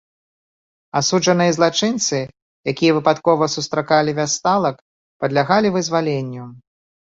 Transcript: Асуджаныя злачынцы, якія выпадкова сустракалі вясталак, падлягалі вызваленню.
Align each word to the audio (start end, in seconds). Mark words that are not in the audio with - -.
Асуджаныя 0.99 1.51
злачынцы, 1.57 2.17
якія 2.73 2.91
выпадкова 2.97 3.49
сустракалі 3.57 4.17
вясталак, 4.23 4.83
падлягалі 5.21 5.75
вызваленню. 5.79 6.45